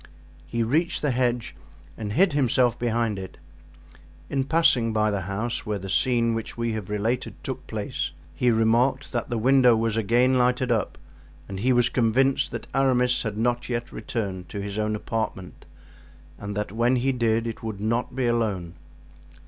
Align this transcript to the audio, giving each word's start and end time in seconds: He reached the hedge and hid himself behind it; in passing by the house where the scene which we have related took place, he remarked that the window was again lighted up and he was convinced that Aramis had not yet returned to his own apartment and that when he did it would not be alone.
He 0.47 0.63
reached 0.63 1.03
the 1.03 1.11
hedge 1.11 1.55
and 1.95 2.13
hid 2.13 2.33
himself 2.33 2.79
behind 2.79 3.19
it; 3.19 3.37
in 4.31 4.45
passing 4.45 4.93
by 4.93 5.11
the 5.11 5.21
house 5.29 5.63
where 5.63 5.77
the 5.77 5.91
scene 5.91 6.33
which 6.33 6.57
we 6.57 6.71
have 6.73 6.89
related 6.89 7.35
took 7.43 7.67
place, 7.67 8.09
he 8.33 8.49
remarked 8.49 9.11
that 9.11 9.29
the 9.29 9.37
window 9.37 9.75
was 9.75 9.97
again 9.97 10.39
lighted 10.39 10.71
up 10.71 10.97
and 11.47 11.59
he 11.59 11.71
was 11.71 11.89
convinced 11.89 12.49
that 12.49 12.65
Aramis 12.73 13.21
had 13.21 13.37
not 13.37 13.69
yet 13.69 13.91
returned 13.91 14.49
to 14.49 14.59
his 14.59 14.79
own 14.79 14.95
apartment 14.95 15.67
and 16.39 16.57
that 16.57 16.71
when 16.71 16.95
he 16.95 17.11
did 17.11 17.45
it 17.45 17.61
would 17.61 17.79
not 17.79 18.15
be 18.15 18.25
alone. 18.25 18.73